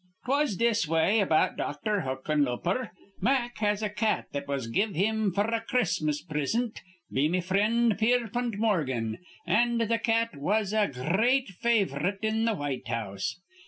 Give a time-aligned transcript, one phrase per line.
[0.25, 2.01] "'Twas this way about Dr.
[2.01, 2.89] Huckenlooper.
[3.21, 6.79] Mack has a cat that was give him f'r a Chris'mas prisint
[7.13, 12.47] be me frind Pierpont Morgan, an' th' cat was a gr reat favor ite in
[12.47, 13.39] th' White House.